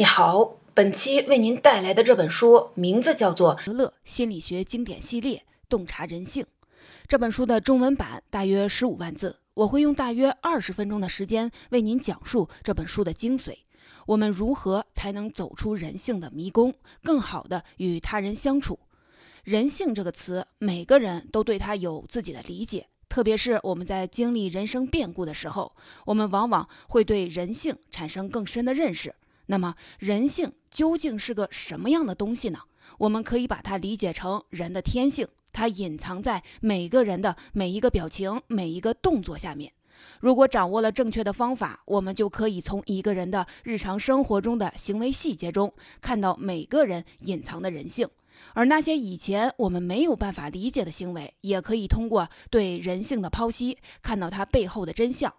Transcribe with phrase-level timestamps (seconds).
[0.00, 6.42] 你好，本期为您带来的这本书名字叫做《德勒心理学经典系列：洞察人性》。
[7.06, 13.54] 这本书的中文版大约十五万字，我会用大约二十分钟的时间为您讲述这本书的精髓。
[14.06, 16.72] 我们如何才能走出人性的迷宫，
[17.02, 18.78] 更好的与他人相处？
[19.44, 22.86] 人性这个词，每个人都对它有自己的理解。
[23.10, 25.76] 特别是我们在经历人生变故的时候，
[26.06, 29.14] 我们往往会对人性产生更深的认识。
[29.50, 32.60] 那么，人性究竟是个什么样的东西呢？
[32.98, 39.72] 我们可以把它理解成人的天性，它隐藏在每个人的每一个表情、每一个动作下面。
[40.20, 48.08] 如果掌握了正确的方法，我们就可以从一个人的日常生活中的行为细节中，看到每个人隐藏的人性。
[48.54, 55.34] 而那些以前我们没有办法理解的行为，也可以通过对人性的剖析，看到它背后的真相。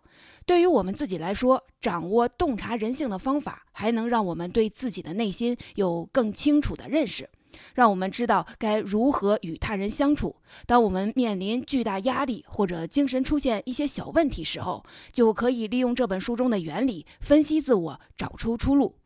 [0.52, 7.30] 对于我们自己来说，掌握洞察人性的方法，还能让我们对自己的内心有更清楚的认识，
[7.74, 10.35] 让我们知道该如何与他人相处。
[10.66, 18.98] 当我们面临巨大压力或者精神出现一些小问题时候，就可以利用这本书中的原理分析自我，找出出路。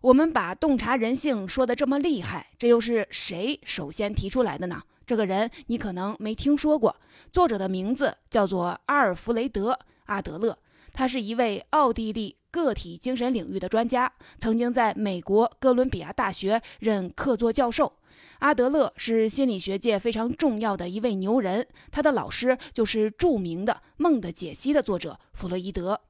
[0.00, 4.80] 我们把洞察人性说的这么厉害，这又是谁首先提出来的呢？
[5.06, 6.96] 这个人你可能没听说过，
[7.30, 9.72] 作者的名字叫做阿尔弗雷德·
[10.06, 10.56] 阿德勒，
[10.98, 17.92] 他是一位奥地利个体精神领域的专家，曾经在美国哥伦比亚大学任客座教授。
[18.40, 26.00] 阿德勒是心理学界非常重要的一位牛人，他的老师就是著名的《梦的解析》的作者弗洛伊德。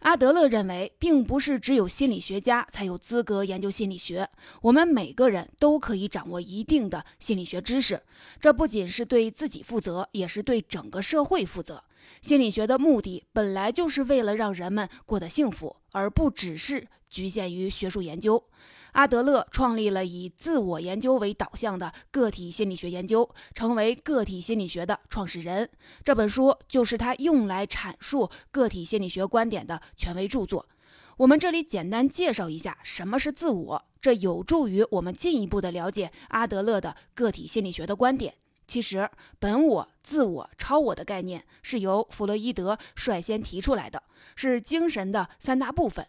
[0.00, 4.28] 阿德勒认为，并不是只有心理学家才有资格研究心理学，
[4.62, 8.02] 我们每个人都可以掌握一定的心理学知识。
[8.40, 11.84] 这不仅是对自己负责，也是对整个社会负责。
[12.20, 18.44] 心理学的目的本来就是为了让人们过得幸福，而不只是局限于学术研究。
[18.92, 25.70] 阿德勒创立了以自我研究为导向的个体心理学研究，成为个体心理学的创始人。
[26.04, 30.68] 这本书就是他用来阐述个体心理学观点的权威著作。
[31.16, 38.34] 我们这里简单介绍一下什么是自我，这有助于我们进一步的了解阿德勒的个体心理学的观点。
[38.72, 44.02] 其实，本我、自我、超我的概念是由弗洛伊德率先提出来的，
[44.34, 46.06] 是精神的三大部分。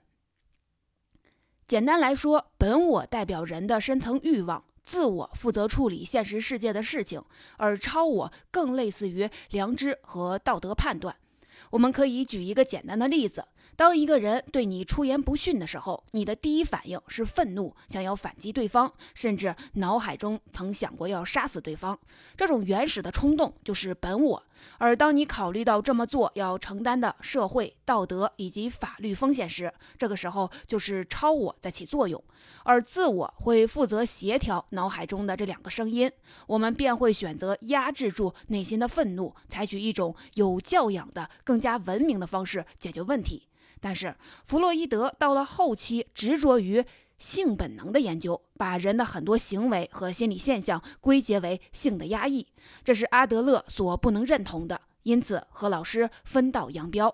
[1.68, 7.22] 简单来说，本我代表人的深层欲望，自我负责处理现实世界的事情，
[7.58, 11.14] 而超我更类似于良知和道德判断。
[11.72, 13.46] 我们可以举一个简单的例子。
[13.76, 21.98] 当一个人对你出言不逊的时候，你的第一反应是愤怒，想要反击对方，甚至脑海中曾想过要杀死对方。
[22.38, 24.44] 这种原始的冲动就是本我。
[24.78, 32.24] 而当你考虑到这么做要承担的社会、道德以及法律风险时，这个时候就是超我在起作用，
[32.64, 36.10] 而自我会负责协调脑海中的这两个声音。
[36.48, 43.48] 我们便会选择压制住内心的愤怒，采取一种有教养的、更加文明的方式解决问题。
[43.84, 46.86] 但是，弗洛伊德到了后期执着于
[47.18, 52.48] 性本能的研究，把人的很多行为和心理现象归结为性的压抑，
[52.86, 57.14] 这是阿德勒所不能认同的，因此和老师分道扬镳。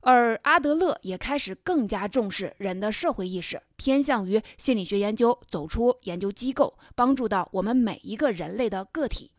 [0.00, 9.30] 而阿德勒也开始更加重视人的社会意识，偏向于心理学研究，走出研究机构，帮助到我们每一个人类的个体。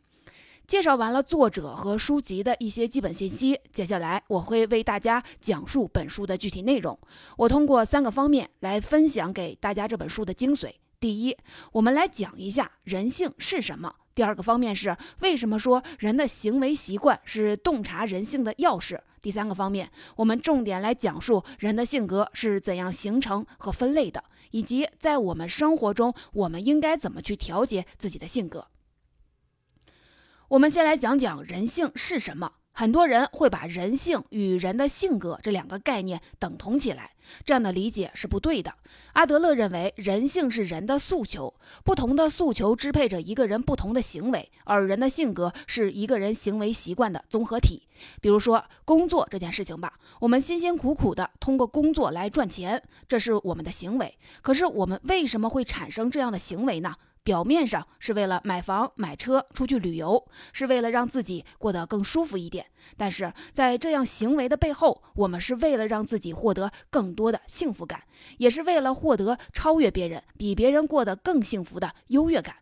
[0.67, 6.97] 介绍完了作者和书籍的一些基本信息，接下来我会为大家讲述本书的具体内容。
[7.37, 10.71] 我通过三个方面来分享给大家这本书的精髓。
[10.99, 11.35] 第一，
[11.73, 28.67] 我们来讲一下人性是什么；第二个方面是为什么说人的行为习惯是洞察人性的钥匙；第三个方面，我们重点来讲述人的性格是怎样形成和分类的，以及在我们生活中我们应该怎么去调节自己的性格。
[30.51, 32.51] 我们先来讲讲人性是什么。
[32.73, 37.11] 很多人会把人性与人的性格这两个概念等同起来，
[37.45, 38.73] 这样的理解是不对的。
[39.13, 41.53] 阿德勒认为，人性是人的诉求，
[41.85, 47.87] 不同的诉求支配着一个人不同的行为，而人的性格是一个人行为习惯的综合体。
[48.19, 54.17] 比如说工作这件事情吧，我们辛辛苦苦的通过工作来赚钱，这是我们的行为。
[54.41, 56.93] 可是我们为什么会产生这样的行为呢？
[57.23, 62.65] 表面上是为了买房、买车、出去旅游，是为了让自己过得更舒服一点。
[62.97, 68.03] 但是在这样行为的背后，我们是为了让自己获得更多的幸福感，
[68.37, 72.55] 也是为了获得超越别人、比别人过得更幸福的优越感。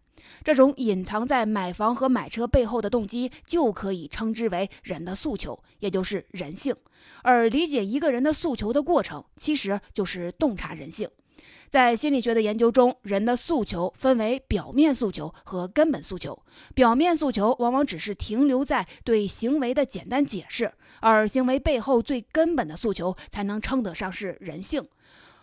[0.44, 6.76] 这种隐藏在买房和买车背后的动机，就可以称之为人的诉求，也就是人性。
[7.24, 11.10] 而理解一个人的诉求的过程，其实就是洞察人性。
[11.70, 16.38] 在心理学的研究中，人的诉求分为表面诉求和根本诉求。
[16.74, 24.84] 表面诉求往往只是停留在对行为的简单解释，而行为背后最根本的诉求才能称得上是人性。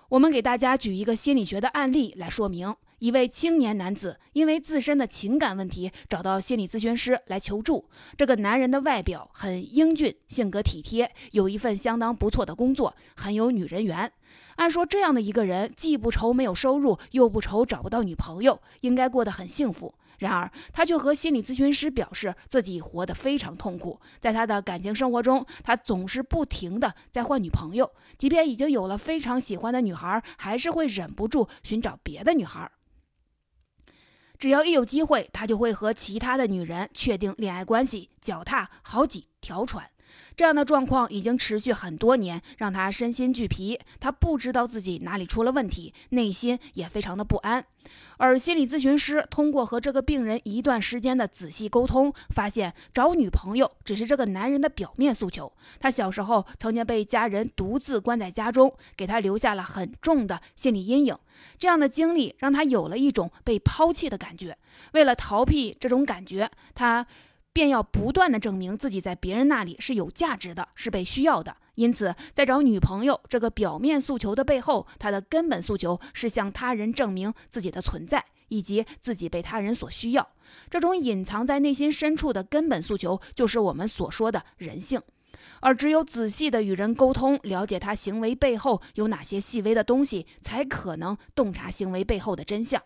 [0.09, 7.91] 我们给大家举一个心理学的案例来说明：一位青年男子因为自身的情感问题找到心理咨询师来求助。
[8.17, 14.11] 这个男人的外表很英俊，性格体贴，有一份相当不错的工作，很有女人缘。
[14.57, 19.95] 按说这样的一个人，既不愁没有收入，又不愁找不到女朋友，应该过得很幸福。
[20.19, 24.01] 然而，他却和心理咨询师表示自己活得非常痛苦。
[24.19, 32.71] 在他的感情生活中，他总是不停地在换女朋友，即便已经有了非常喜欢的女孩，还是会忍不住寻找别的女孩。
[34.39, 39.89] 只要一有机会，他就会和其他的女人确定恋爱关系，脚踏好几条船。
[40.37, 43.79] 这样的状况已经持续很多年，让他身心俱疲。
[43.99, 47.65] 他不知道自己哪里出了问题，内心也非常的不安。
[48.19, 55.53] 而心理咨询师通过和这个病人一段时间的仔细沟通，发现找女朋友只是这个男人的表面诉求。
[55.79, 61.17] 他小时候曾经被家人独自关在家中，给他留下了很重的心理阴影。
[61.59, 64.57] 这样的经历让他有了一种被抛弃的感觉。
[64.93, 67.07] 为了逃避这种感觉，他。
[67.57, 71.57] 便要不断的证明自己在别人那里是有价值的，是被需要的。
[71.77, 80.29] 因此，在找女朋友这个表面诉求的背后，他的根本诉求是向他人证明自己的存在，以及自己被他人所需要。
[80.69, 85.01] 这种隐藏在内心深处的根本诉求，就是我们所说的人性。
[85.61, 92.83] 而只有仔细的与人沟通，了解他行为背后有哪些细微的东西，才可能洞察行为背后的真相。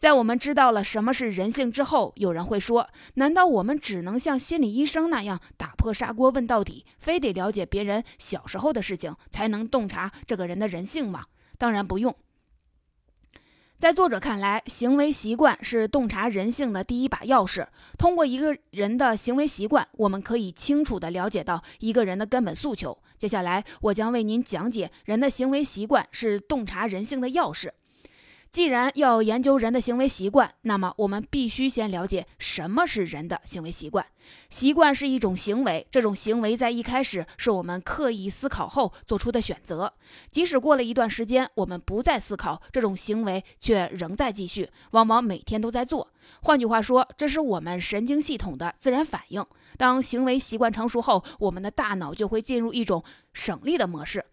[0.00, 11.26] 在我们知道了什么是人性之后，有人会说：难道我们只能像心理医生那样打破砂锅问到底，非得了解别人小时候的事情才能洞察这个人的人性吗？
[11.58, 12.16] 当然不用。
[13.76, 17.66] 在作者看来，行为习惯是洞察人性的第一把钥匙。
[17.98, 22.96] 通过一个人的行为习惯，我们可以清楚地了解到一个人的根本诉求。
[23.18, 27.68] 接下来，我将为您讲解人的行为习惯是洞察人性的钥匙。
[28.50, 34.04] 既然要研究人的行为习惯，那么我们必须先了解什么是人的行为习惯。
[34.48, 39.92] 习惯是一种行为，这种行为在一开始是我们刻意思考后做出的选择，
[40.32, 46.10] 即使过了一段时间，我们不再思考，这种行为却仍在继续，往往每天都在做。
[46.42, 49.46] 换句话说，这是我们神经系统的自然反应。
[49.76, 54.24] 当行为习惯成熟后，我们的大脑就会进入一种省力的模式。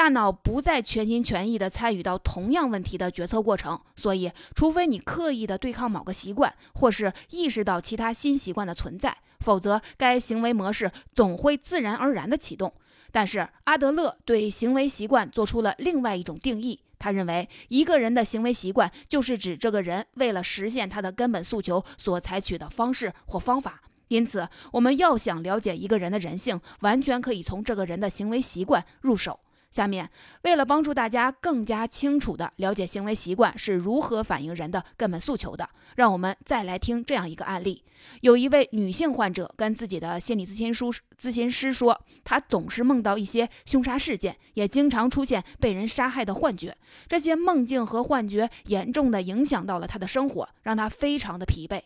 [0.00, 12.72] 大脑不再全心全意地参与到同样问题的决策过程，所以，除非你刻意地对抗某个习惯，或是意识到其他新习惯的存在，否则该行为模式总会自然而然地启动。
[13.12, 23.82] 但是，阿德勒对行为习惯做出了另外一种定义，他认为一个人的行为习惯就是指这个人为了实现他的根本诉求所采取的方式或方法。
[24.08, 29.38] 因此，我们要想了解一个人的人性，完全可以从这个人的行为习惯入手。
[29.70, 30.10] 下面，
[30.42, 37.84] 为了帮助大家更加清楚地了解行为习惯是如何反映人的根本诉求的，让我们再来听这样一个案例：
[38.22, 46.76] 有一位女性患者跟自己的心理咨询书咨询师说，她总是梦到一些凶杀事件，也经常出现被人杀害的幻觉。
[47.06, 51.80] 这些梦境和幻觉严重地影响到了她的生活，让她非常的疲惫。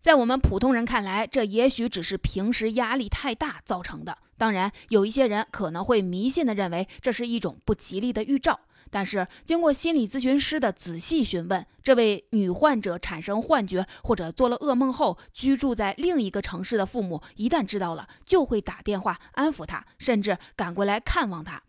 [0.00, 4.18] 在我们普通人看来，这也许只是平时压力太大造成的。
[4.38, 8.60] 当然，有一些人可能会迷信的认为这是一种不吉利的预兆。
[8.90, 21.62] 但是，经过心理咨询师的仔细询问，这位女患者产生幻觉或者做了噩梦后，居住在另一个城市的父母一旦知道了，就会打电话安抚她，甚至赶过来看望她。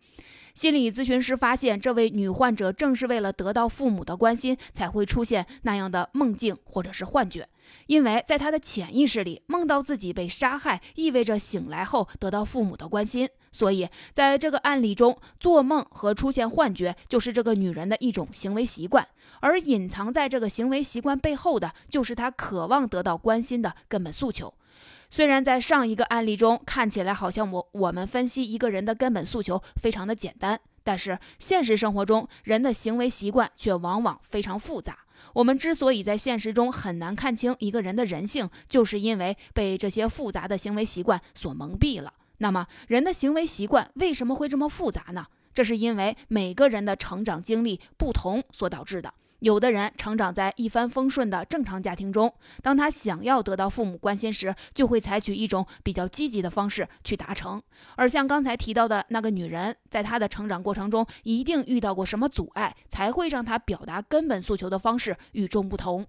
[0.59, 7.47] 心理咨询师发现，这位女患者正是为了得到父母的关心，才会出现那样的梦境或者是幻觉。
[7.87, 13.29] 因为在她的潜意识里，梦到自己被杀害，意味着醒来后得到父母的关心。
[13.53, 19.07] 所以，在这个案例中，做梦和出现幻觉就是这个女人的一种行为习惯，
[19.39, 24.53] 而隐藏在这个行为习惯背后的，就是她渴望得到关心的根本诉求。
[25.09, 34.99] 虽然在上一个案例中看起来好像我我们分析一个人的根本诉求非常的简单，但是现实生活中人的行为习惯却往往非常复杂。
[35.33, 42.13] 我们之所以在现实中很难看清一个人的人性，就是因为被这些复杂的行为习惯所蒙蔽了。
[42.37, 45.25] 那么，人的行为习惯为什么会这么复杂呢？
[45.53, 49.13] 这是因为每个人的成长经历不同所导致的。
[49.39, 57.61] 有的人成长在一帆风顺的正常家庭中，当他想要得到父母关心时，就会采取一种比较积极的方式去达成。
[57.95, 66.05] 而像刚才提到的那个女人，在她的成长过程中，一定遇到过什么阻碍，才会让她表达根本诉求的方式与众不同。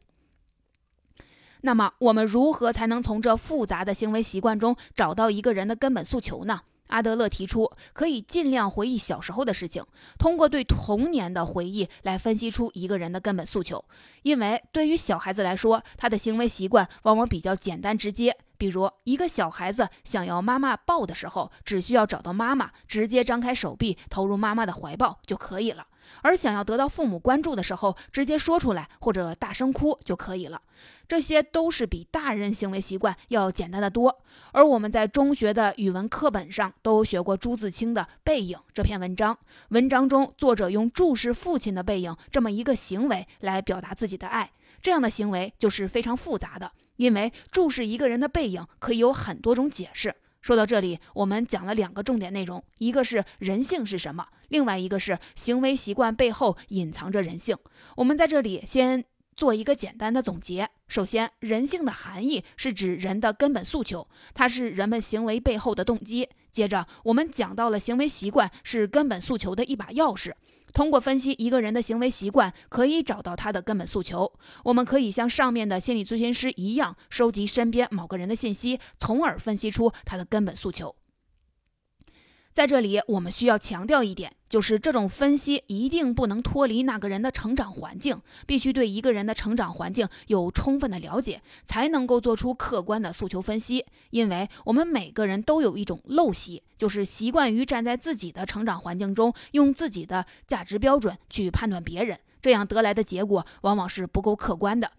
[1.60, 6.62] 那么，我们如何才能从这复杂的行为习惯中找到一个人的根本诉求呢？
[6.90, 9.84] 阿德勒提出，可以尽量回忆小时候的事情，
[10.18, 13.84] 通过对童年的回忆来分析出一个人的根本诉求。
[14.22, 18.36] 因为对于小孩子来说，他的行为习惯往往比较简单直接。
[18.58, 25.86] 比如，一个小孩子想要妈妈抱的时候，只需要找到妈妈，直接张开手臂投入妈妈的怀抱就可以了。
[26.22, 30.60] 而想要得到父母关注的时候，直接说出来或者大声哭就可以了。
[31.06, 34.22] 这些都是比大人行为习惯要简单的多。
[34.52, 39.36] 而我们在中学的语文课本上都学过朱自清的《背影》这篇文章。
[39.70, 44.50] 文章中，作者用注视父亲的背影这么一个行为来表达自己的爱。
[44.80, 50.14] 这样的行为就是非常复杂的，因为注视一个人的背影可以有很多种解释。
[50.40, 57.56] 说到这里，我们讲了两个重点内容，一个是人性是什么，另外一个是行为习惯背后隐藏着人性。
[57.96, 59.04] 我们在这里先
[59.34, 60.68] 做一个简单的总结。
[60.86, 66.28] 首先，人性的含义是指人的根本诉求，它是人们行为背后的动机。
[66.50, 70.32] 接着，我们讲到了行为习惯是根本诉求的一把钥匙。
[70.74, 74.32] 通过分析一个人的行为习惯，可以找到他的根本诉求。
[74.64, 80.94] 我们可以像上面的心理咨询师一样，收集身边某个人的信息，从而分析出他的根本诉求。
[82.60, 93.86] 在这里，我们需要强调一点，就是这种分析一定不能脱离那个人的成长环境，必须对一个人的成长环境有充分的了解，才能够做出客观的诉求分析。
[94.10, 104.92] 因为我们每个人都有一种陋习，就是习惯于站在自己的成长环境中，用自己的价值标准去判断别人，这样得来的结果往往是不够客观的。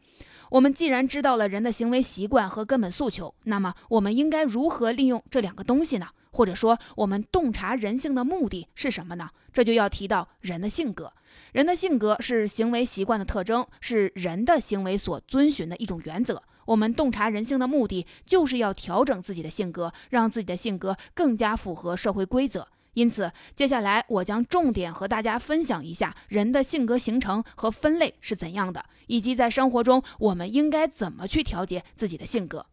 [0.52, 6.08] 我们既然知道了人的行为习惯和根本诉求，那么我们应该如何利用这两个东西呢？
[6.30, 9.30] 或者说，我们洞察人性的目的是什么呢？
[9.54, 11.14] 这就要提到人的性格。
[11.54, 16.44] 人的性格是行为习惯的特征，是人的行为所遵循的一种原则。
[16.66, 22.68] 我们洞察人性的目的，就是要调整自己的性格，让自己的性格更加符合社会规则。
[22.94, 32.66] 因此，接下来我将重点和大家分享一下人的性格形成和分类是怎样的，以及在生活中我们应该怎么去调节自己的性格。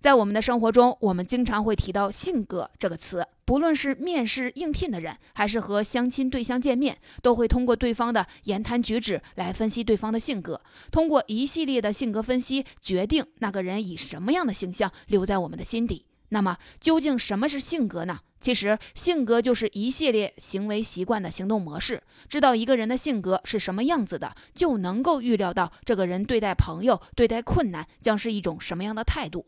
[0.00, 10.60] 在我们的生活中，我们经常会提到“性格”这个词，不论是面试应聘的人，还是和相亲对象见面，都会通过对方的言谈举止来分析对方的性格。
[10.92, 16.04] 通过一系列的性格分析，决定那个人以什么样的形象留在我们的心底。
[16.34, 18.18] 那么，究竟什么是性格呢？
[18.40, 22.02] 其实，性格就是一系列行为习惯的行动模式。
[22.28, 29.46] 知道一个人的性格是什么样子的，就能够预料到这个人对待朋友、对待困难将是一种什么样的态度。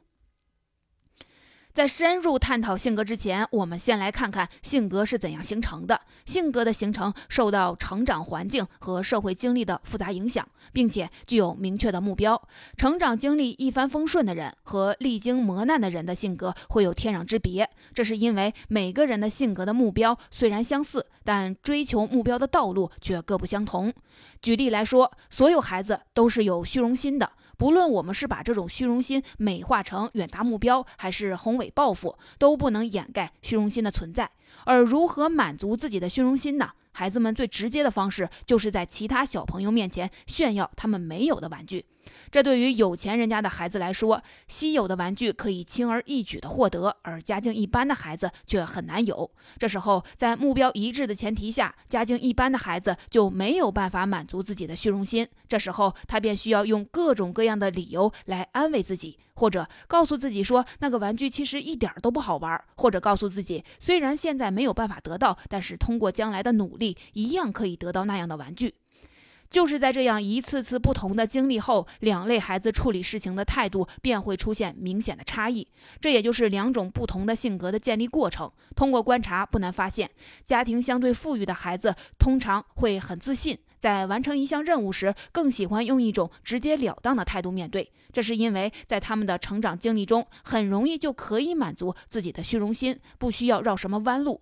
[1.76, 6.00] 在深入探讨性格之前，我们先来看看性格是怎样形成的。
[6.24, 12.40] 性格的形成受到成长环境和社会经历的复杂影响，并且具有明确的目标。
[12.78, 23.92] 成长经历一帆风顺的人和历经磨难的人的性格会有天壤之别，这是因为每个人的性格的目标虽然相似，但追求目标的道路却各不相同。
[24.40, 27.32] 举例来说，所有孩子都是有虚荣心的。
[27.56, 34.30] 不论我们是把这种虚荣心美化成远大目标，还是宏伟抱负，都不能掩盖虚荣心的存在。
[34.64, 36.70] 而如何满足自己的虚荣心呢？
[36.96, 41.84] 孩子们最直接的方式，就是在其他小朋友面前炫耀他们没有的玩具。
[42.30, 49.30] 这对于有钱人家的孩子来说，稀有的玩具可以轻而易举地获得，而家境一般的孩子却很难有。
[49.58, 55.28] 这时候，在目标一致的前提下，家境一般的孩子就没有办法满足自己的虚荣心。
[55.46, 59.18] 这时候，他便需要用各种各样的理由来安慰自己。
[59.36, 68.74] 或者告诉自己说那个玩具其实一点都不好玩，或者告诉自己虽然现在没有办法得到，但是通过将来的努力一样可以得到那样的玩具。
[69.48, 75.68] 就是在这样一次次不同的经历后，两类孩子处理事情的态度便会出现明显的差异。
[76.00, 78.50] 这也就是两种不同的性格的建立过程。
[78.74, 80.10] 通过观察，不难发现，
[80.44, 83.56] 家庭相对富裕的孩子通常会很自信。
[83.78, 94.40] 在完成一项任务时，更喜欢用一种直截了当的态度面对，这是因为在他们的成长经历中，很容易就可以满足自己的虚荣心，不需要绕什么弯路。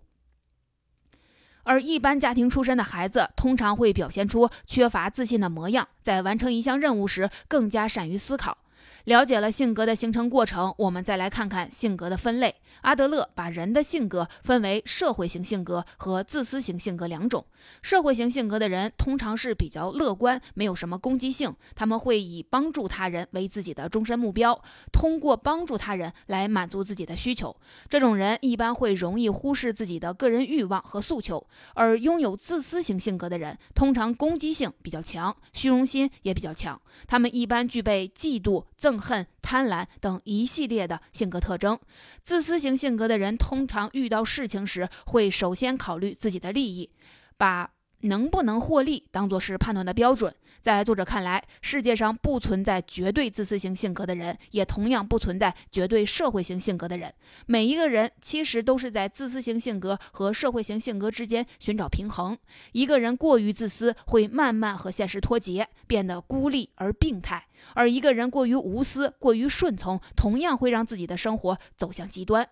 [1.64, 8.58] 而一般家庭出身的孩子，通常会表现出缺乏自信的模样，在完成一项任务时，更加善于思考。
[9.04, 12.54] 了解了性格的形成过程，我们再来看看性格的分类。
[12.80, 17.44] 阿德勒把人的性格分为社会型性格和自私型性格两种。
[17.82, 24.58] 社会型性格的人通常是比较乐观，没有什么攻击性，他们会以帮助他人为自己的终身目标，
[24.90, 27.54] 通过帮助他人来满足自己的需求。
[27.88, 31.46] 这种人一般会容易忽视自己的个人欲望和诉求。
[31.74, 38.93] 而拥有自私型性格的人，通常攻击性比较强，虚荣心也比较强，他们一般具备嫉妒、憎。
[38.96, 41.78] 憎恨、贪婪等一系列的性格特征。
[42.22, 46.90] 自私型性格的人通常遇到事情时，会首先考虑自己的利益，
[47.36, 47.70] 把。
[48.04, 50.34] 能不能获利，当做是判断的标准。
[50.64, 57.12] 在作者看来，世界上不存在绝对自私型性格的人，也同样不存在绝对社会型性格的人。
[57.44, 62.34] 每一个人其实都是在自私型性格和社会型性格之间寻找平衡。
[62.72, 67.40] 一个人过于自私，会慢慢和现实脱节，变得孤立而病态；
[67.74, 72.48] 而一个人过于无私、过于顺从，同样会让自己的生活走向极端。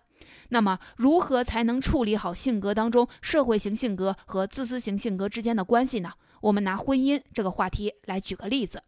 [0.49, 6.11] 那么，如何才能处理好性格当中社会型性格和自私型性格之间的关系呢？
[6.43, 8.83] 我们拿婚姻这个话题来举个例子。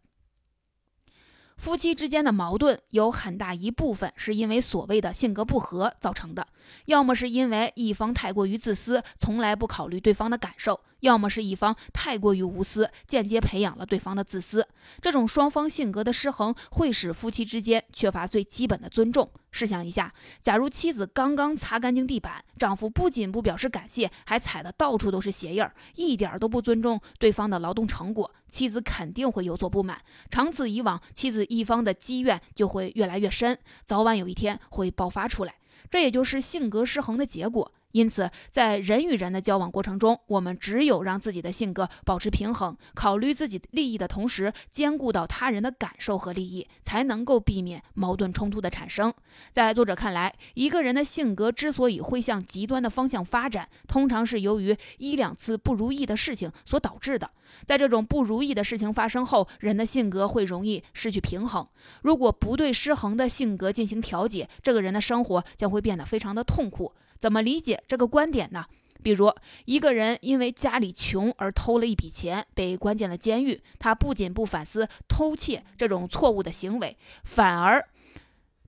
[1.56, 6.46] 夫妻之间的矛盾有很大一部分是因为所谓的性格不合造成的，
[6.84, 10.80] 要么是因为一方太过于自私，从来不考虑对方的感受。
[11.00, 14.66] 要么是一方太过于无私，间接培养了对方的自私。
[15.00, 19.30] 这种双方性格的失衡，会使夫妻之间缺乏最基本的尊重。
[19.50, 30.00] 试想一下，假如妻子刚刚擦干净地板，丈夫不仅不表示感谢，还踩得到处都是鞋印儿，一点都不尊重对方的劳动成果，妻子肯定会有所不满。
[30.30, 35.56] 长此以往，妻子一方的积怨就会越来越深，早晚有一天会爆发出来。
[35.90, 37.70] 这也就是性格失衡的结果。
[37.96, 49.10] 因此，在人与人的交往过程中，我们只有让自己的性格保持平衡，考虑自己利益的同时，兼顾到他人的感受和利益，才能够避免矛盾冲突的产生。
[49.50, 57.30] 在作者看来，一个人的性格之所以会向极端的方向发展，通常是由于一两次不如意的事情所导致的。
[57.64, 61.66] 在这种不如意的事情发生后，人的性格会容易失去平衡。
[62.02, 66.92] 如果不对失衡的性格进行调节，这个人的生活将会变得非常的痛苦。
[67.18, 68.64] 怎么理解这个观点呢？
[69.02, 69.32] 比如，
[69.66, 73.62] 一个人因为家里穷而偷了一笔钱，被关进了监狱。
[73.78, 77.86] 他不仅不反思偷窃这种错误的行为，反而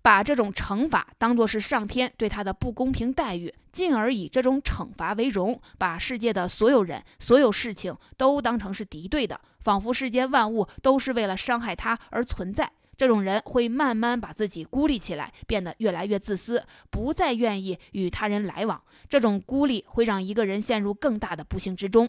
[0.00, 12.70] 把这种惩罚当作是上天对他的不公平待遇，进而以这种惩罚为荣，把世界的所有人、所有事情都当成是敌对的，仿佛世间万物都是为了伤害他而存在。
[12.98, 18.82] 这种人会慢慢把自己孤立起来，变得越来越自私，不再愿意与他人来往。
[19.08, 22.08] 这种孤立会让一个人陷入更大的不幸之中。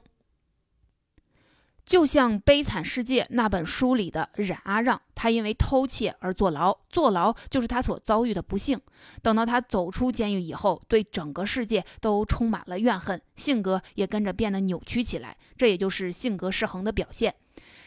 [1.85, 8.79] 就像《悲惨世界》那本书里的冉阿让，他因为偷窃而坐牢，坐牢就是他所遭遇的不幸。
[9.23, 15.35] 等到他走出监狱以后，对整个世界都充满了怨恨，性格也跟着变得扭曲起来。
[15.57, 17.33] 这也就是性格失衡的表现。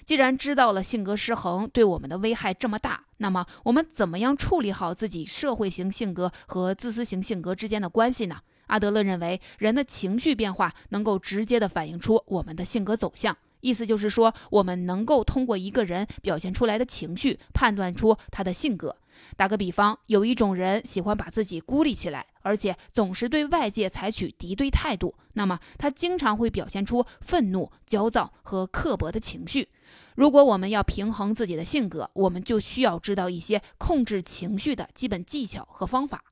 [0.05, 8.41] 既然知道了性格失衡对我们的危害这么大，那么我们怎么样处理好自己社会型性格和自私型性格之间的关系呢？
[8.67, 13.37] 阿德勒认为，人的情绪变化能够直接的反映出我们的性格走向。
[13.61, 18.97] 意思就是说，我们能够通过一个人表现出来的情绪，判断出他的性格。
[19.37, 29.69] 打个比方，有一种人喜欢把自己孤立起来，而且总是对外界采取敌对态度，那么他经常会表现出愤怒、焦躁和刻薄的情绪。
[30.15, 36.25] 如果我们要平衡自己的性格，我们就需要知道一些控制情绪的基本技巧和方法。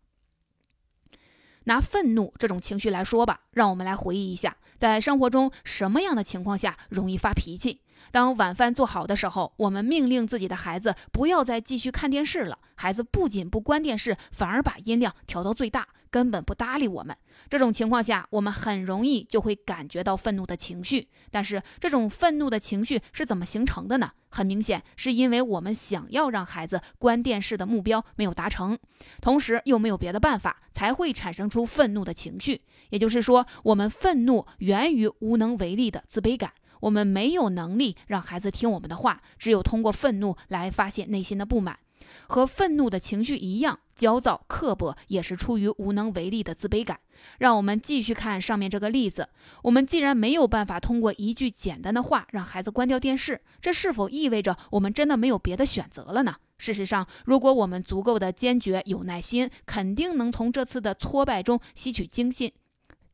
[1.65, 7.83] 拿愤怒这种情绪来说吧，让我们来回忆一下，在生活中什么样的情况下容易发脾气？
[8.11, 15.87] 当晚饭做好的时候，我们命令自己的孩子不要再继续看电视了，孩子不仅不关电视，反而把音量调到最大。
[16.11, 17.17] 根本不搭理我们。
[17.49, 21.09] 这种情况下，我们很容易就会感觉到愤怒的情绪。
[21.31, 24.11] 但是，这种愤怒的情绪是怎么形成的呢？
[24.29, 28.77] 很明显，是因为我们想要让孩子关电视的目标没有达成，
[29.21, 32.61] 同时又没有别的办法，才会产生出愤怒的情绪。
[32.89, 36.53] 也就是说，我们愤怒源于无能为力的自卑感。
[36.81, 41.79] 我们没有能力让孩子听我们的话，只有通过愤怒来发泄内心的不满。
[42.27, 46.99] 和愤怒的情绪一样，焦躁、刻薄也是出于无能为力的自卑感。
[47.39, 49.29] 让我们继续看上面这个例子。
[49.63, 56.35] 我们既然没有办法通过一句简单的话让孩子关掉电视，这是否意味着我们真的没有别的选择了呢？
[56.59, 62.53] 事实上，如果我们足够的坚决、有耐心，肯定能从这次的挫败中吸取经验。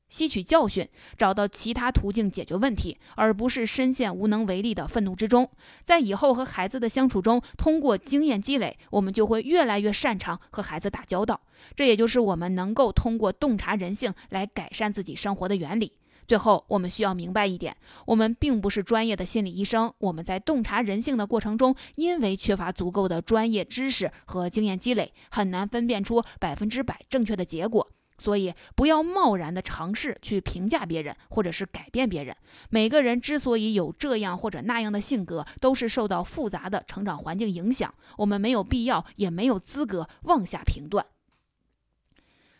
[0.09, 5.51] 吸取教训，找到其他途径解决问题，而不是深陷无能为力的愤怒之中。
[5.83, 11.41] 在以后和孩子的相处中，通过经验积累，我们就会越来越擅长和孩子打交道。
[11.75, 15.93] 这也就是我们能够通过洞察人性来改善自己生活的原理。
[16.27, 19.93] 最后，我们需要明白一点：我们并不是专业的心理医生。
[19.99, 27.89] 我们在洞察人性的过程中，因为缺乏足够的专业知识和经验积累，很难分辨出百分之百正确的结果。
[28.19, 32.37] 所以，不要贸然的尝试去评价别人，或者是改变别人。
[32.71, 37.95] 每个人之所以有这样或者那样的性格，都是受到复杂的成长环境影响。
[38.19, 41.05] 我们没有必要，也没有资格妄下评断。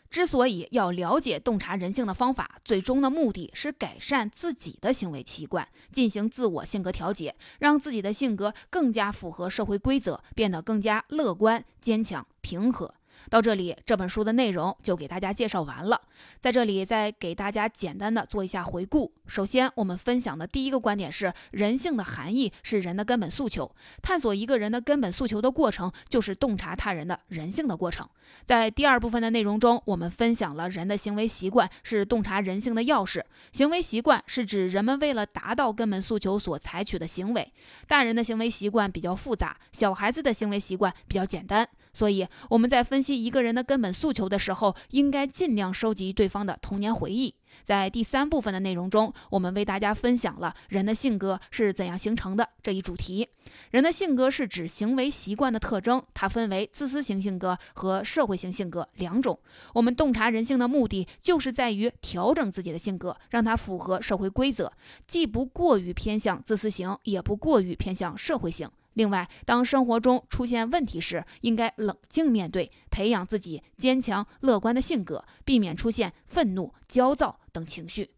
[0.09, 12.93] 之所以要了解洞察人性的方法，最终的目的是改善自己的行为习惯，进行自我性格调节，让自己的性格更加符合社会规则，变得更加乐观、坚强、平和。
[13.29, 16.01] 到这里，这本书的内容就给大家介绍完了。
[16.39, 19.11] 在这里，再给大家简单的做一下回顾。
[19.27, 23.69] 首先，我们分享的第一个观点是，人性的含义是人的根本诉求。
[24.01, 28.07] 探索一个人的根本诉求的过程，就是洞察他人的人性的过程。
[28.45, 33.21] 在第二部分的内容中，我们分享了人的行为习惯是洞察人性的钥匙。
[33.51, 37.53] 行为习惯是指人们为了达到根本诉求所采取的行为。
[37.87, 41.67] 大人的行为习惯比较复杂，小孩子的行为习惯比较简单。
[41.93, 47.33] 所以我们在分析析一个人的根本诉求的时候，应该尽量收集对方的童年回忆。
[47.63, 53.29] 在第三部分的内容中，我们为大家分享了人的性格是怎样形成的这一主题。
[53.71, 59.39] 人的性格是指行为习惯的特征，它分为自私型性格和社会型性格两种。
[59.73, 64.71] 我们洞察人性的目的，就是在于调整自己的性格，让它符合社会规则，
[65.07, 68.69] 既不过于偏向自私型，也不过于偏向社会型。
[68.97, 78.09] 另外，当生活中出现问题时，应该冷静面对，培养自己坚强乐观的性格，避免出现愤怒、焦躁等情绪。